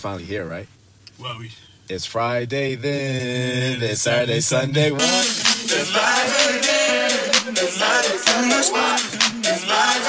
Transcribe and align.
finally 0.00 0.24
here, 0.24 0.46
right? 0.46 0.66
Well, 1.20 1.38
we. 1.38 1.52
It's 1.88 2.06
Friday 2.06 2.74
then. 2.74 3.82
It's 3.82 4.02
Saturday, 4.02 4.40
Sunday. 4.40 4.90
What? 4.90 5.02
It's 5.02 5.90
Friday 5.90 6.58
again. 6.58 7.52
It's 7.52 7.74
Saturday, 7.74 8.16
Sunday. 8.16 8.70
What? 8.72 9.00
It's 9.44 9.64
Friday 9.64 9.99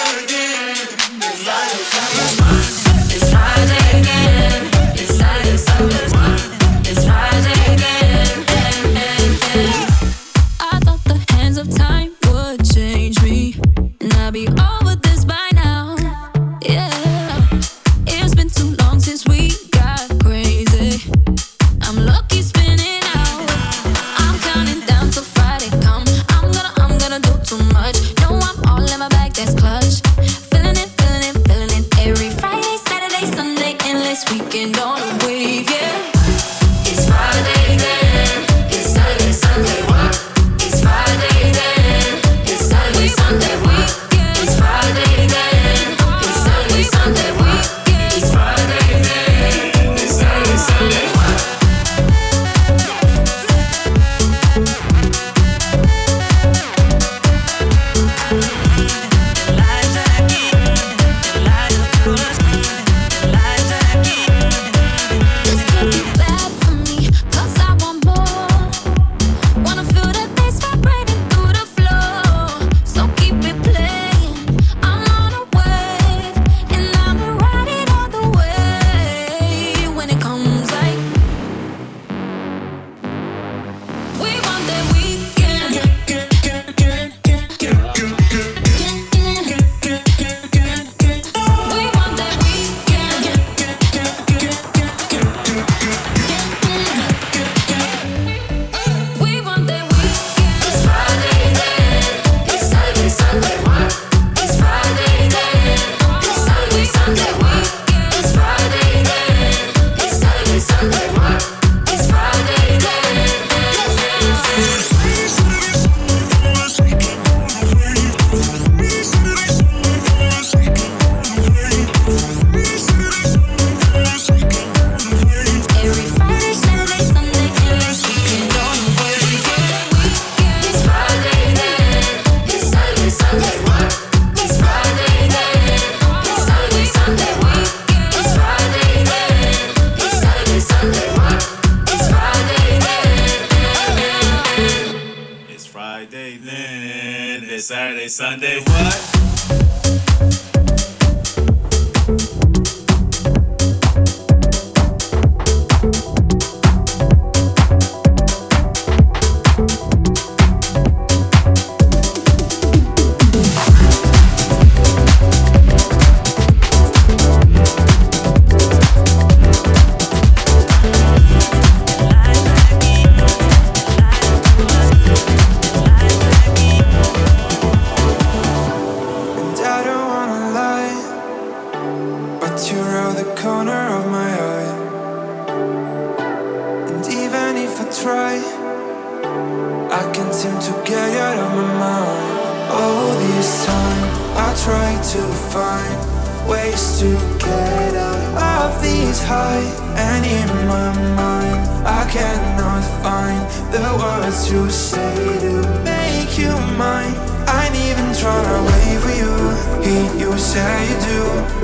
to 194.62 195.24
find 195.50 196.48
ways 196.48 197.00
to 197.00 197.10
get 197.40 197.96
out 197.96 198.70
of 198.70 198.82
these 198.84 199.20
highs. 199.24 199.74
And 199.98 200.24
in 200.24 200.50
my 200.68 200.94
mind, 201.18 201.62
I 201.84 202.06
cannot 202.08 202.84
find 203.02 203.42
the 203.74 203.82
words 203.98 204.48
to 204.50 204.70
say 204.70 205.40
to 205.42 205.54
make 205.84 206.38
you 206.38 206.54
mine. 206.78 207.16
I 207.50 207.66
ain't 207.66 207.76
even 207.90 208.14
trying 208.14 208.46
to 208.54 208.60
wait 208.70 209.00
for 209.02 209.16
you. 209.22 209.34
Hear 209.82 210.30
you 210.30 210.38
say 210.38 210.90
you 210.90 210.98
do. 211.10 211.22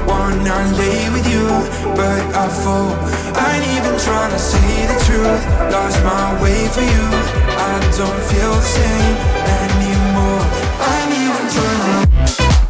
Wanna 0.09 0.57
lay 0.81 1.09
with 1.13 1.27
you, 1.29 1.45
but 1.93 2.21
I 2.33 2.49
fall. 2.49 2.97
I 3.37 3.61
ain't 3.61 3.67
even 3.77 3.95
trying 3.99 4.31
to 4.31 4.39
say 4.39 4.87
the 4.89 4.97
truth. 5.05 5.43
Lost 5.71 6.01
my 6.03 6.41
way 6.41 6.65
for 6.73 6.81
you. 6.81 7.05
I 7.61 7.77
don't 7.93 8.21
feel 8.29 8.53
the 8.57 8.67
same 8.77 9.15
anymore. 9.61 10.41
I 10.81 10.93
ain't 11.03 11.13
even 11.13 11.45
tryna. 11.53 12.66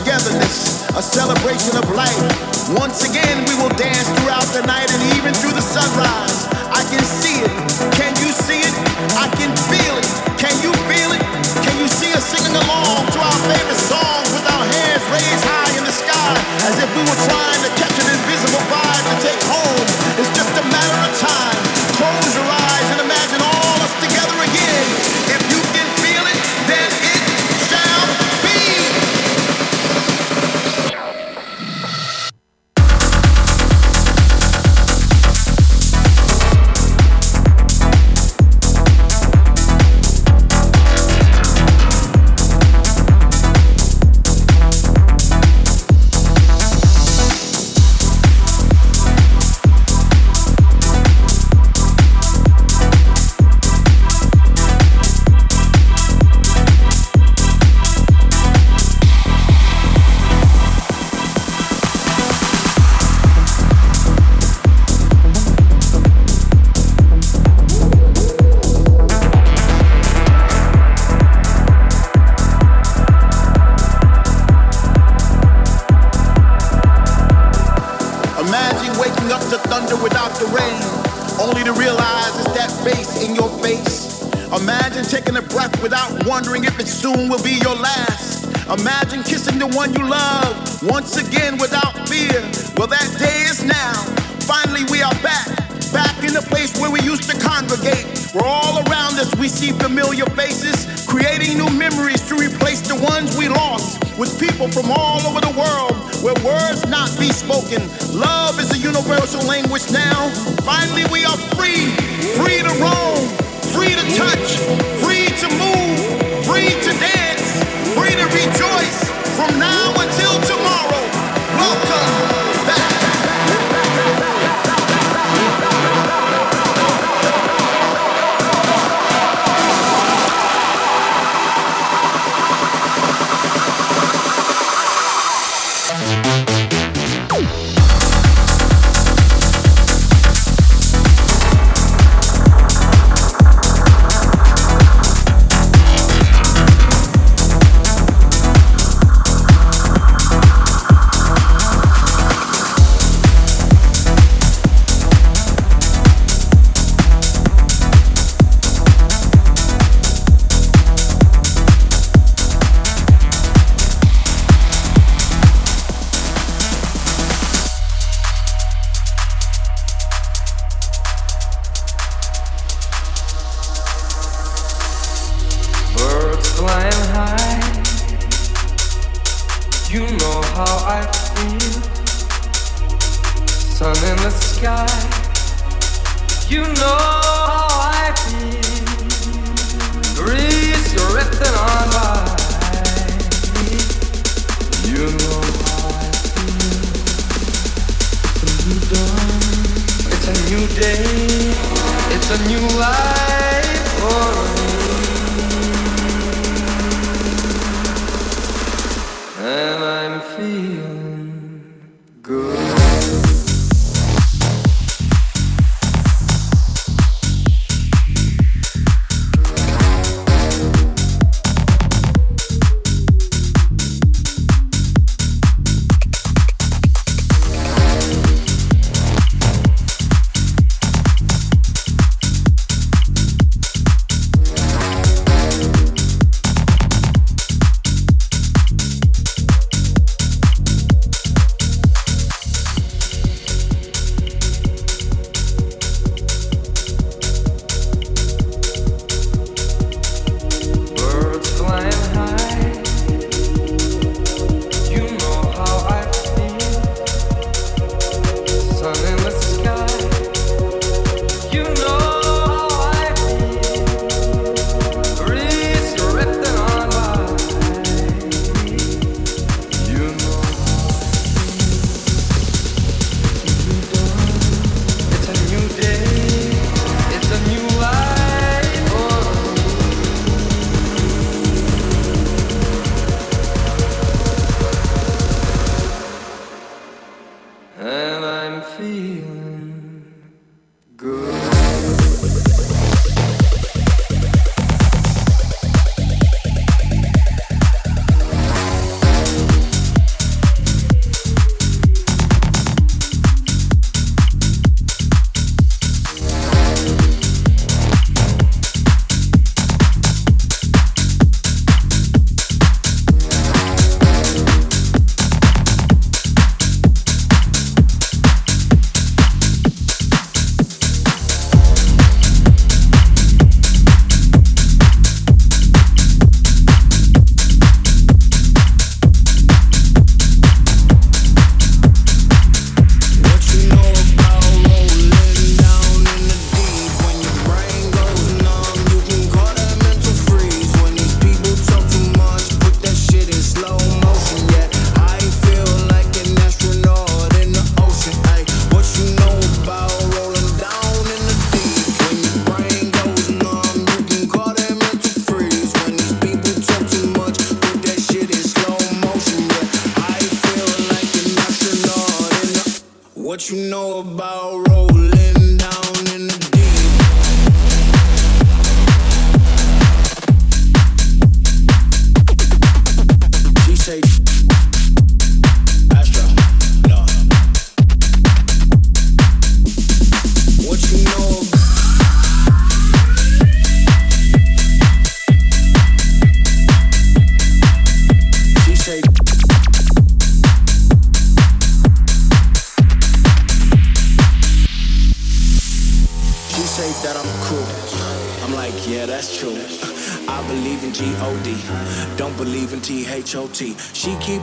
togetherness, 0.00 0.88
a 0.96 1.02
celebration 1.02 1.76
of 1.76 1.84
life. 1.92 2.16
Once 2.72 3.04
again, 3.04 3.44
we 3.44 3.54
will 3.60 3.72
dance 3.76 4.08
throughout 4.16 4.46
the 4.56 4.64
night 4.64 4.88
and 4.88 5.02
even 5.16 5.34
through 5.34 5.52
the 5.52 5.60
sunrise. 5.60 6.48
I 6.72 6.80
can 6.88 7.04
see 7.04 7.44
it. 7.44 7.52
Can 7.92 8.16
you 8.24 8.32
see 8.32 8.64
it? 8.64 8.74
I 9.20 9.28
can 9.36 9.52
feel 9.68 9.94
it. 10.00 10.08
Can 10.40 10.56
you 10.64 10.72
feel 10.88 11.12
it? 11.12 11.22
Can 11.60 11.76
you 11.76 11.88
see 11.88 12.12
us 12.16 12.24
singing 12.32 12.56
along 12.56 13.12
to 13.12 13.18
our 13.20 13.40
favorite 13.44 13.82
songs 13.84 14.28
with 14.32 14.46
our 14.48 14.64
hands 14.64 15.04
raised 15.12 15.44
high 15.44 15.72
in 15.76 15.84
the 15.84 15.92
sky 15.92 16.32
as 16.64 16.80
if 16.80 16.88
we 16.96 17.02
were 17.04 17.20
trying 17.28 17.60
to 17.60 17.70
catch 17.76 17.96
an 18.00 18.08
invisible 18.08 18.64
vibe 18.72 19.04
to 19.04 19.16
take 19.20 19.42
home? 19.52 19.84
It's 20.16 20.32
just 20.32 20.52
a 20.56 20.64
matter 20.64 21.00
of 21.04 21.12
time. 21.20 21.60
Close 22.00 22.34
your 22.36 22.48
eyes. 22.48 22.59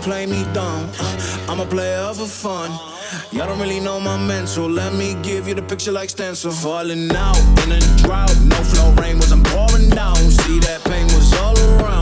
Playing 0.08 0.30
me 0.30 0.46
dumb. 0.54 0.90
Uh, 1.02 1.46
I'm 1.50 1.60
a 1.60 1.66
player 1.66 2.14
for 2.14 2.28
fun. 2.28 2.72
Y'all 3.34 3.46
don't 3.46 3.60
really 3.60 3.82
know 3.82 4.00
my 4.00 4.16
mental. 4.16 4.66
Let 4.66 4.94
me 4.94 5.16
give 5.22 5.50
you 5.50 5.54
the 5.54 5.62
picture 5.62 5.92
like 5.92 6.10
stencil. 6.10 6.50
Falling 6.50 7.14
out 7.14 7.38
in 7.66 7.74
a 7.74 7.80
drought, 7.98 8.34
no 8.46 8.56
flow 8.56 8.94
rain 9.02 9.18
wasn't 9.18 9.46
pouring 9.48 9.90
down. 9.90 10.16
See 10.16 10.60
that 10.60 10.82
pain 10.86 11.08
was 11.08 11.34
all 11.42 11.60
around. 11.60 11.97